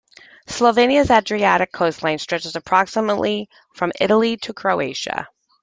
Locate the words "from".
3.75-3.91